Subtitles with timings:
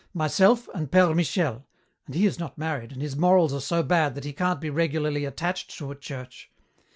[0.15, 1.63] Myself and Père Michel,
[2.07, 4.71] and he is not married and his morals are so bad that he can't be
[4.71, 6.49] regularly attached to a church.